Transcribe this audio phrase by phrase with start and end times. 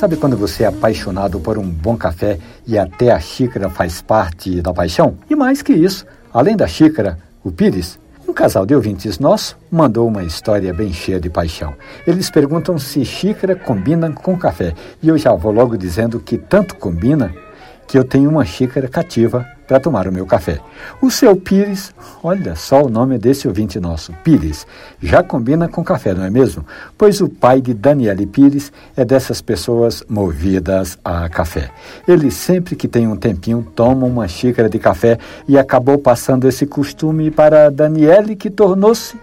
[0.00, 4.62] Sabe quando você é apaixonado por um bom café e até a xícara faz parte
[4.62, 5.18] da paixão?
[5.28, 10.08] E mais que isso, além da xícara, o pires, um casal de ouvintes nosso mandou
[10.08, 11.74] uma história bem cheia de paixão.
[12.06, 14.72] Eles perguntam se xícara combina com café.
[15.02, 17.30] E eu já vou logo dizendo que tanto combina
[17.86, 20.58] que eu tenho uma xícara cativa para tomar o meu café.
[21.00, 21.94] O seu Pires,
[22.24, 24.66] olha só o nome desse ouvinte nosso, Pires,
[25.00, 26.66] já combina com café, não é mesmo?
[26.98, 31.70] Pois o pai de Daniele Pires é dessas pessoas movidas a café.
[32.08, 36.66] Ele sempre que tem um tempinho toma uma xícara de café e acabou passando esse
[36.66, 39.16] costume para Daniele, que tornou-se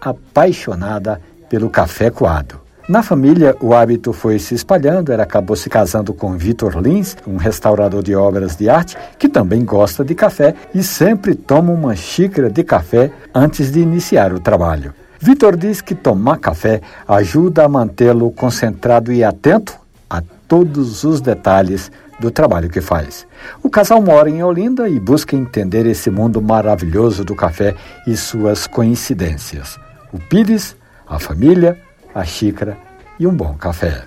[0.00, 2.61] apaixonada pelo café coado.
[2.88, 5.12] Na família, o hábito foi se espalhando.
[5.12, 9.64] Ela acabou se casando com Vitor Lins, um restaurador de obras de arte, que também
[9.64, 14.92] gosta de café e sempre toma uma xícara de café antes de iniciar o trabalho.
[15.20, 19.74] Vitor diz que tomar café ajuda a mantê-lo concentrado e atento
[20.10, 23.24] a todos os detalhes do trabalho que faz.
[23.62, 28.66] O casal mora em Olinda e busca entender esse mundo maravilhoso do café e suas
[28.66, 29.78] coincidências.
[30.12, 30.76] O Pires,
[31.08, 31.78] a família,
[32.14, 32.76] a xícara
[33.18, 34.04] e um bom café.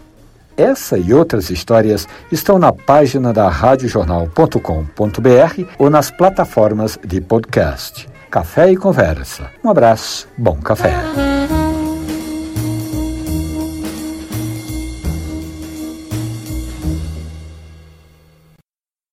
[0.58, 8.08] Essa e outras histórias estão na página da radiojornal.com.br ou nas plataformas de podcast.
[8.32, 9.52] Café e Conversa.
[9.64, 11.35] Um abraço, bom café.